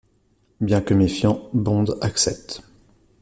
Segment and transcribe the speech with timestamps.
[0.61, 2.63] Bien que méfiant, Bond accepte.